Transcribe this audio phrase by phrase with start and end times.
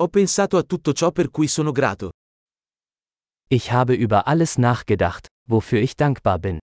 [0.00, 2.10] Ho pensato a tutto ciò per cui sono grato.
[3.48, 6.58] Ich habe über alles nachgedacht, wofür ich dankbar bin.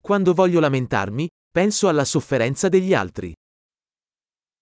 [0.00, 3.34] Quando voglio lamentarmi, penso alla sofferenza degli altri.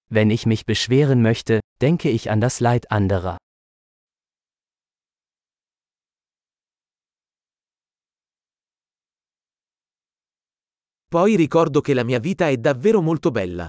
[0.09, 3.37] Wenn ich mich beschweren möchte, denke ich an das Leid anderer.
[11.11, 13.69] Poi ricordo che la mia vita è davvero molto bella.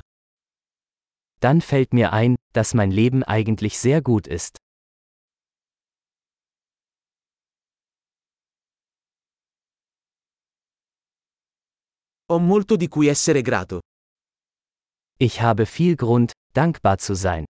[1.39, 4.57] Dann fällt mir ein, dass mein Leben eigentlich sehr gut ist.
[12.27, 13.79] Ho molto di cui essere grato.
[15.17, 17.45] Ich habe viel Grund, dankbar zu sein.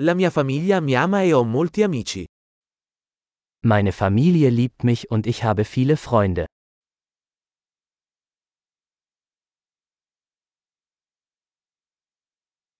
[0.00, 2.26] La mia famiglia mi ama e ho molti amici.
[3.64, 6.46] Meine Familie liebt mich und ich habe viele Freunde.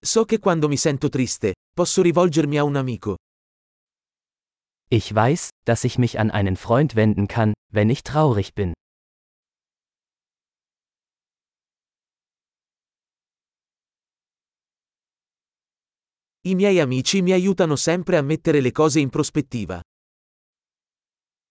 [0.00, 3.16] So che quando mi sento triste, posso rivolgermi a un amico.
[4.88, 8.72] Ich weiß, dass ich mich an einen Freund wenden kann, wenn ich traurig bin.
[16.46, 19.82] I miei amici mi aiutano sempre a mettere le cose in prospettiva.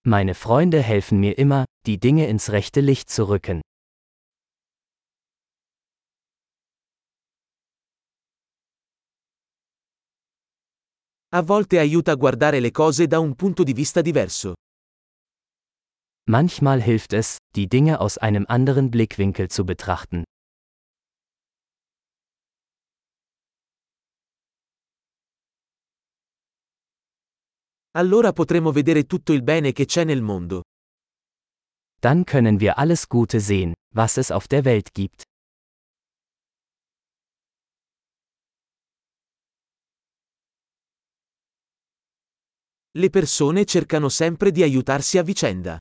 [0.08, 3.60] Meine Freunde helfen mir immer, die Dinge ins rechte Licht zu rücken.
[11.30, 14.54] A volte aiuta a guardare le cose da un punto di vista diverso.
[16.26, 20.24] Manchmal hilft es, die Dinge aus einem anderen Blickwinkel zu betrachten.
[27.98, 30.62] Allora potremo vedere tutto il bene che c'è nel mondo.
[32.00, 35.24] Dann können wir alles Gute sehen, was es auf der Welt gibt.
[42.92, 45.78] Le persone cercano sempre di aiutarsi a vicenda.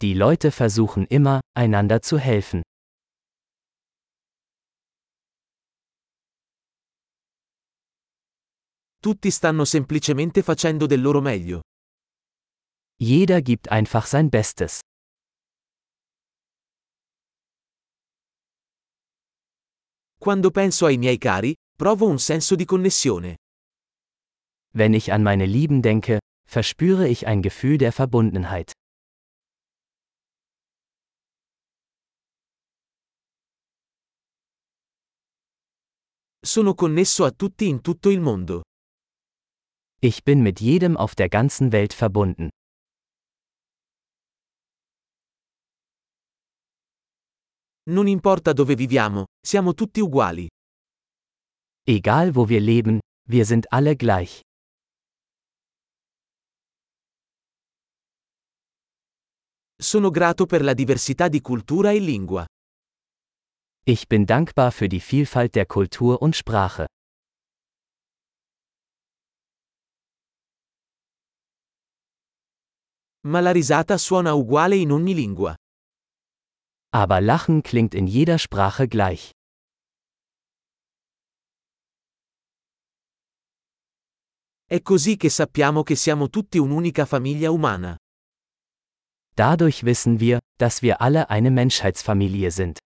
[0.00, 2.62] Die Leute versuchen immer, einander zu helfen.
[9.02, 11.62] Tutti stanno semplicemente facendo del loro meglio.
[12.98, 14.80] Jeder gibt einfach sein Bestes.
[20.18, 23.36] Quando penso ai miei cari, provo un senso di connessione.
[24.74, 28.72] Wenn ich an meine Lieben denke, verspüre ich ein Gefühl der Verbundenheit.
[36.44, 38.60] Sono connesso a tutti in tutto il mondo.
[40.02, 42.48] Ich bin mit jedem auf der ganzen Welt verbunden.
[47.90, 50.48] Non importa dove viviamo, siamo tutti uguali.
[51.86, 54.40] Egal wo wir leben, wir sind alle gleich.
[59.76, 62.46] Sono grato per la diversità di cultura e lingua.
[63.84, 66.86] Ich bin dankbar für die Vielfalt der Kultur und Sprache.
[73.22, 75.54] Ma la risata suona uguale in ogni lingua.
[76.92, 79.30] Aber Lachen klingt in jeder Sprache gleich.
[84.64, 87.96] È così che sappiamo che siamo tutti un'unica famiglia umana.
[89.34, 92.78] Dadurch wissen wir, dass wir alle eine Menschheitsfamilie sind.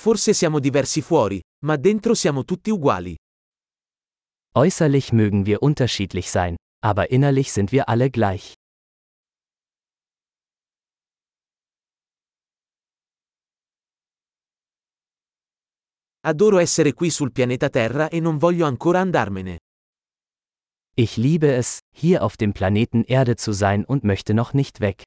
[0.00, 3.16] Forse siamo diversi fuori, ma dentro siamo tutti uguali.
[4.54, 8.54] Äußerlich mögen wir unterschiedlich sein, aber innerlich sind wir alle gleich.
[16.20, 19.56] Adoro essere qui sul pianeta Terra e non voglio ancora andarmene.
[20.94, 25.02] Ich liebe es, hier auf dem Planeten Erde zu sein und möchte noch nicht weg.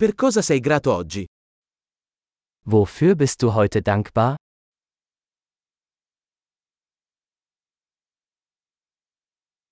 [0.00, 1.26] Per cosa sei grato oggi?
[2.64, 4.34] Wofür bist du heute dankbar?